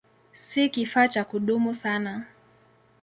[0.33, 2.25] Si kifaa cha kudumu sana.